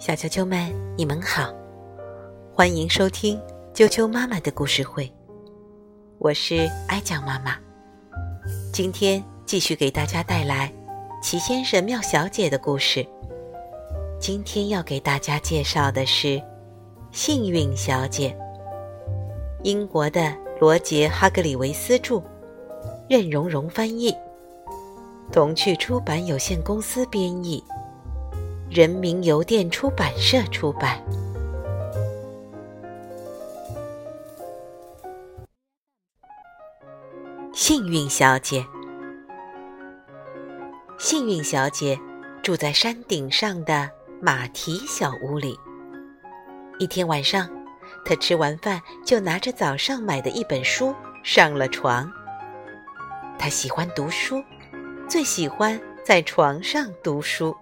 [0.00, 1.54] 小球球们，你们好，
[2.52, 3.40] 欢迎收听
[3.72, 5.08] 啾啾妈妈的故事会。
[6.18, 7.56] 我是哀酱妈妈，
[8.72, 10.72] 今天继续给大家带来
[11.22, 13.06] 齐先生、妙小姐的故事。
[14.18, 16.42] 今天要给大家介绍的是
[17.12, 18.36] 幸运小姐，
[19.62, 22.20] 英国的罗杰·哈格里维斯著，
[23.08, 24.12] 任蓉蓉翻译，
[25.30, 27.62] 童趣出版有限公司编译。
[28.74, 31.00] 人民邮电出版社出版。
[37.52, 38.66] 幸运小姐，
[40.98, 41.96] 幸运小姐
[42.42, 43.88] 住在山顶上的
[44.20, 45.56] 马蹄小屋里。
[46.80, 47.48] 一天晚上，
[48.04, 52.10] 她吃完饭就拿着早上买的一本书上了床。
[53.38, 54.42] 她喜欢读书，
[55.08, 57.56] 最喜欢在床上读书。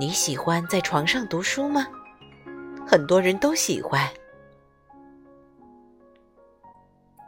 [0.00, 1.86] 你喜欢在床上读书吗？
[2.86, 4.08] 很多人都喜欢。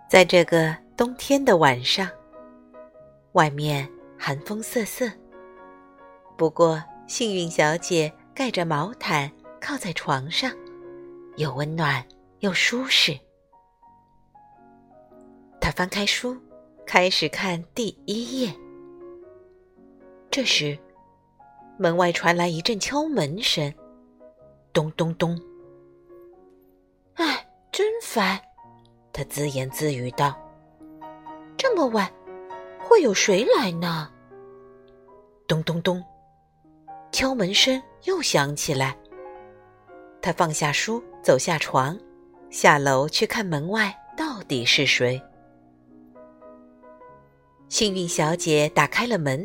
[0.09, 2.09] 在这个冬天的晚上，
[3.33, 3.87] 外面
[4.19, 5.07] 寒风瑟瑟。
[6.39, 10.51] 不过，幸运小姐盖着毛毯，靠在床上，
[11.37, 12.03] 又温暖
[12.39, 13.15] 又舒适。
[15.61, 16.35] 她翻开书，
[16.87, 18.51] 开始看第一页。
[20.31, 20.79] 这时，
[21.83, 23.75] 门外传来一阵敲门声，
[24.73, 25.37] 咚咚咚。
[27.15, 28.41] 哎，真烦！
[29.13, 30.33] 他自言自语道
[31.59, 32.09] ：“这么晚，
[32.79, 34.09] 会有谁来呢？”
[35.49, 36.01] 咚咚咚，
[37.11, 38.97] 敲门声又响起来。
[40.21, 41.99] 他放下书，走下床，
[42.49, 45.21] 下楼去看门外到底是谁。
[47.69, 49.45] 幸运小姐打开了门，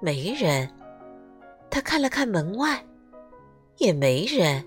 [0.00, 0.66] 没人。
[1.70, 2.84] 他看了看门外，
[3.76, 4.64] 也没人。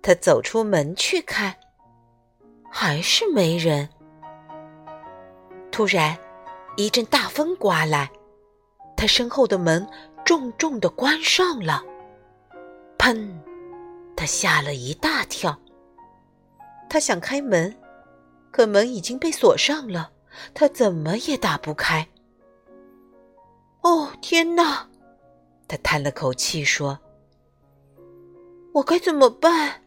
[0.00, 1.54] 他走出门去看，
[2.70, 3.88] 还是没人。
[5.70, 6.16] 突然，
[6.76, 8.10] 一阵大风刮来，
[8.96, 9.86] 他身后的门
[10.24, 11.82] 重重的关上了。
[12.98, 13.30] 砰！
[14.16, 15.58] 他吓了一大跳。
[16.88, 17.74] 他想开门，
[18.50, 20.10] 可门已经被锁上了，
[20.52, 22.06] 他怎么也打不开。
[23.82, 24.88] 哦，天哪！
[25.68, 26.98] 他叹了口气说
[28.72, 29.82] ：“我该怎么办？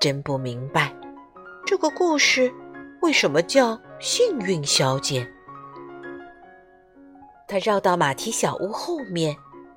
[0.00, 0.94] 真不明白，
[1.66, 2.52] 这个故事
[3.02, 5.28] 为什么叫幸运小姐？”
[7.46, 9.36] 他绕到马蹄小屋后面，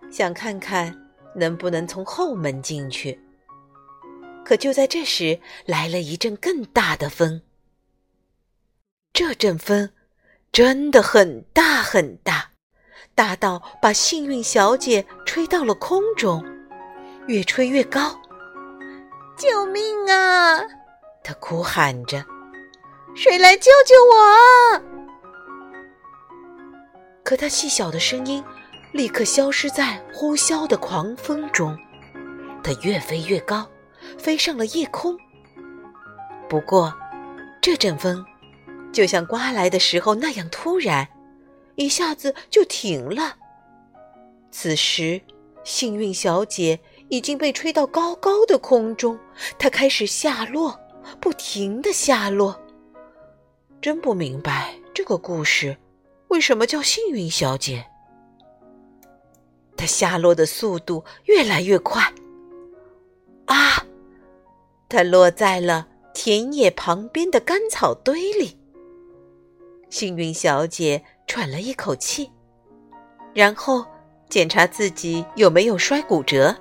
[0.10, 0.96] 想看看
[1.36, 3.20] 能不能从后门进去。
[4.46, 7.42] 可就在这时，来了一阵更大的风。
[9.12, 9.92] 这阵风
[10.52, 12.45] 真的很大很大。
[13.16, 16.44] 大到把幸运小姐吹到了空中，
[17.28, 18.20] 越吹越高。
[19.38, 20.60] 救命啊！
[21.24, 22.24] 她哭喊着
[23.16, 24.82] ：“谁来救救我？”
[27.24, 28.44] 可她细小的声音
[28.92, 31.78] 立刻消失在呼啸的狂风中。
[32.62, 33.66] 她越飞越高，
[34.18, 35.18] 飞上了夜空。
[36.50, 36.94] 不过，
[37.62, 38.26] 这阵风
[38.92, 41.08] 就像刮来的时候那样突然。
[41.76, 43.38] 一下子就停了。
[44.52, 45.22] 此时，
[45.64, 49.20] 幸运小姐已经被吹到高高的空中，
[49.60, 50.80] 她开始下落，
[51.20, 52.58] 不停的下落。
[53.82, 55.78] 真不明白这个故事
[56.30, 57.86] 为什么叫幸运小姐。
[59.76, 62.02] 她下落的速度越来越快。
[63.46, 63.86] 啊！
[64.88, 68.58] 她落在了田野旁边的干草堆里。
[69.90, 71.04] 幸运小姐。
[71.28, 72.32] 喘了一口气，
[73.34, 73.86] 然后
[74.30, 76.56] 检查自己有没有摔骨折。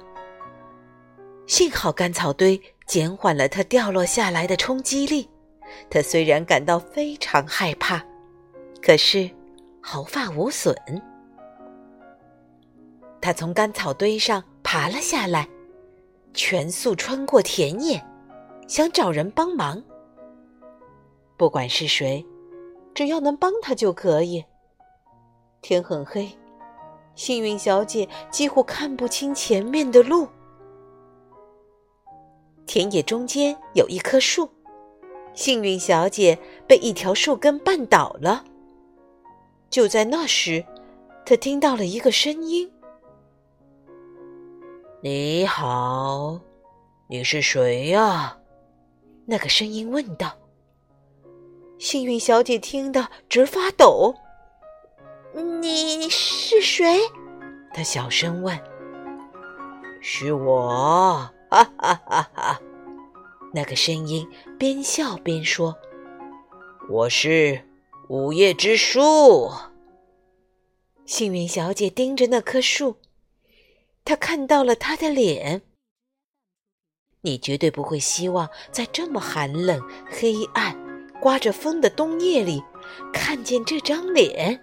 [1.46, 5.28] 幸好干草堆减缓了他掉落下来的冲击力。
[5.90, 8.02] 他虽然感到非常害怕，
[8.80, 9.30] 可是
[9.80, 10.74] 毫发无损。
[13.20, 15.48] 他从干草堆上爬了下来，
[16.32, 18.02] 全速穿过田野，
[18.68, 19.82] 想找人帮忙。
[21.36, 22.24] 不管是谁，
[22.94, 24.44] 只要能帮他就可以。
[25.64, 26.28] 天很黑，
[27.14, 30.28] 幸运小姐几乎看不清前面的路。
[32.66, 34.46] 田野中间有一棵树，
[35.32, 36.38] 幸运小姐
[36.68, 38.44] 被一条树根绊倒了。
[39.70, 40.62] 就在那时，
[41.24, 42.70] 她听到了一个声音
[45.00, 46.38] ：“你好，
[47.08, 48.36] 你是谁呀？”
[49.24, 50.30] 那个声音问道。
[51.78, 54.14] 幸运小姐听得直发抖。
[55.42, 57.00] 你是谁？
[57.72, 58.56] 他小声问
[60.00, 62.60] ：“是我？”哈哈哈哈！
[63.52, 64.28] 那个声音
[64.58, 65.76] 边笑边说
[66.88, 67.64] ：“我是
[68.08, 69.50] 午夜之树。”
[71.04, 72.96] 幸运小姐盯着那棵树，
[74.04, 75.62] 她看到了他的脸。
[77.22, 80.76] 你绝对不会希望在这么寒冷、黑暗、
[81.20, 82.62] 刮着风的冬夜里
[83.12, 84.62] 看见这张脸。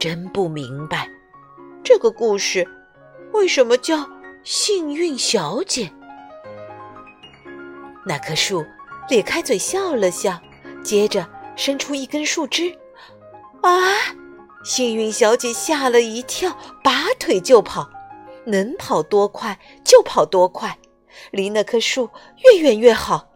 [0.00, 1.06] 真不明白，
[1.84, 2.66] 这个故事
[3.34, 4.08] 为什么叫
[4.42, 5.92] 幸运小姐？
[8.06, 8.64] 那棵树
[9.10, 10.40] 咧开嘴笑了笑，
[10.82, 12.74] 接着伸出一根树枝。
[13.60, 13.70] 啊！
[14.64, 17.90] 幸运小姐吓了一跳，拔腿就跑，
[18.46, 20.78] 能跑多快就跑多快。
[21.30, 22.08] 离那棵树
[22.38, 23.28] 越远越好。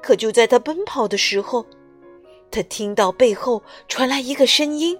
[0.00, 1.66] 可就在他奔跑的时候，
[2.50, 4.98] 他听到背后传来一个声音：“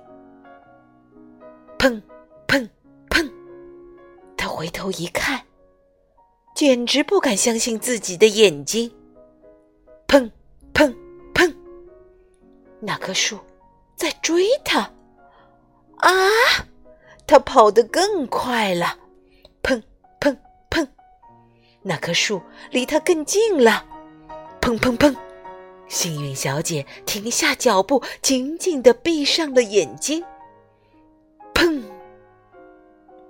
[1.80, 2.02] 砰
[2.46, 2.68] 砰
[3.08, 3.32] 砰！”
[4.36, 5.40] 他回头一看，
[6.54, 8.92] 简直不敢相信自己的眼睛。
[10.06, 10.30] 砰
[10.74, 10.94] 砰
[11.32, 11.50] 砰！
[12.80, 13.38] 那棵树
[13.96, 14.92] 在追他！
[15.96, 16.12] 啊！
[17.26, 18.98] 他跑得更快了。
[19.62, 19.82] 砰
[20.20, 20.36] 砰
[20.68, 20.86] 砰
[21.80, 23.86] 那棵树离他更近了，
[24.60, 25.16] 砰砰砰！
[25.88, 30.22] 幸运小姐停下脚步，紧紧地闭上了眼睛。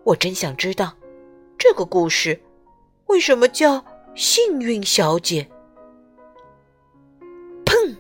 [0.05, 0.95] 我真想知道，
[1.59, 2.41] 这个故事
[3.07, 5.49] 为什么叫幸运小姐？
[7.65, 7.97] 砰！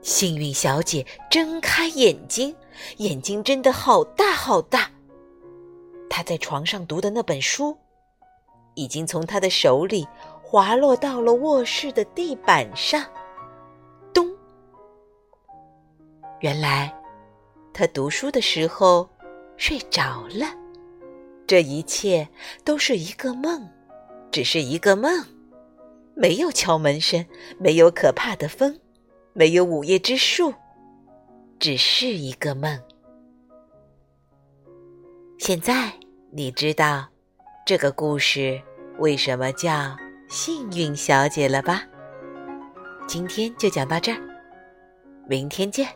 [0.00, 2.54] 幸运小姐睁开眼睛，
[2.98, 4.90] 眼睛睁得好大好大。
[6.08, 7.76] 她在床上读的那本书。
[8.76, 10.04] 已经从她的手里
[10.42, 13.04] 滑落到了卧室的地板上，
[14.12, 14.28] 咚！
[16.40, 16.92] 原来
[17.72, 19.08] 她读书的时候
[19.56, 20.52] 睡着了，
[21.46, 22.28] 这一切
[22.64, 23.68] 都是一个梦，
[24.30, 25.24] 只是一个梦，
[26.14, 27.24] 没有敲门声，
[27.58, 28.78] 没有可怕的风，
[29.32, 30.52] 没有午夜之树，
[31.58, 32.80] 只是一个梦。
[35.38, 35.92] 现在
[36.30, 37.08] 你知道。
[37.66, 38.60] 这个故事
[38.98, 39.96] 为什么叫
[40.28, 41.82] 幸运小姐了吧？
[43.08, 44.20] 今天就讲到这儿，
[45.26, 45.88] 明天见。